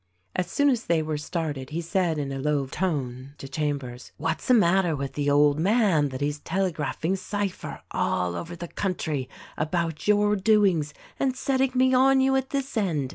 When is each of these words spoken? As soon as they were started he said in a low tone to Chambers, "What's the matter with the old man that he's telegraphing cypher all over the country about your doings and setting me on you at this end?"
As 0.35 0.49
soon 0.49 0.71
as 0.71 0.85
they 0.87 1.03
were 1.03 1.15
started 1.19 1.69
he 1.69 1.79
said 1.79 2.17
in 2.17 2.31
a 2.31 2.39
low 2.39 2.65
tone 2.65 3.35
to 3.37 3.47
Chambers, 3.47 4.11
"What's 4.17 4.47
the 4.47 4.55
matter 4.55 4.95
with 4.95 5.13
the 5.13 5.29
old 5.29 5.59
man 5.59 6.09
that 6.09 6.21
he's 6.21 6.39
telegraphing 6.39 7.15
cypher 7.15 7.81
all 7.91 8.35
over 8.35 8.55
the 8.55 8.67
country 8.67 9.29
about 9.57 10.07
your 10.07 10.35
doings 10.35 10.95
and 11.19 11.35
setting 11.37 11.73
me 11.75 11.93
on 11.93 12.19
you 12.19 12.35
at 12.35 12.49
this 12.49 12.75
end?" 12.75 13.09